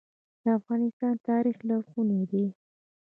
[0.43, 2.45] د افغانستان تاریخ لرغونی دی